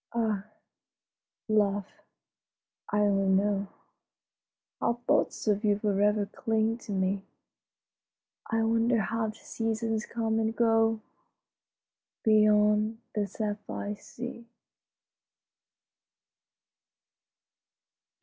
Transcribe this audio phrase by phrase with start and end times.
[0.13, 0.45] Ah,
[1.47, 1.85] love,
[2.91, 3.67] I only know
[4.79, 7.21] How thoughts of you forever cling to me;
[8.49, 11.01] I wonder how the seasons come and go
[12.23, 14.47] Beyond the Sapphire Sea?